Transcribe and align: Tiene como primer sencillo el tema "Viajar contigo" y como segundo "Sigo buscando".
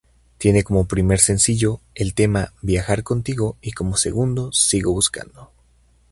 Tiene 0.39 0.63
como 0.63 0.87
primer 0.87 1.19
sencillo 1.19 1.79
el 1.93 2.15
tema 2.15 2.53
"Viajar 2.63 3.03
contigo" 3.03 3.57
y 3.61 3.73
como 3.73 3.97
segundo 3.97 4.51
"Sigo 4.51 4.91
buscando". 4.91 5.51